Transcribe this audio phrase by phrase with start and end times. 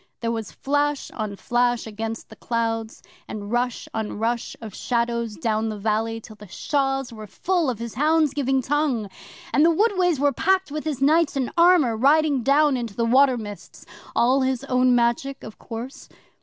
[0.21, 5.69] There was flash on flash against the clouds, and rush on rush of shadows down
[5.69, 9.11] the valley till the shaws were full of his hounds giving tongue,
[9.53, 13.37] and the woodways were packed with his knights in armour riding down into the water
[13.37, 13.85] mists
[14.15, 16.09] all his own Magic, of course.